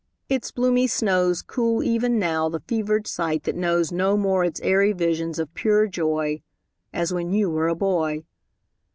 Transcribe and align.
Its 0.29 0.49
bloomy 0.49 0.87
snows 0.87 1.43
Cool 1.43 1.83
even 1.83 2.17
now 2.17 2.49
the 2.49 2.63
fevered 2.67 3.05
sight 3.05 3.43
that 3.43 3.55
knows 3.55 3.91
No 3.91 4.17
more 4.17 4.43
its 4.43 4.59
airy 4.61 4.93
visions 4.93 5.37
of 5.37 5.53
pure 5.53 5.85
joy 5.85 6.41
As 6.91 7.13
when 7.13 7.31
you 7.33 7.51
were 7.51 7.67
a 7.67 7.75
boy. 7.75 8.23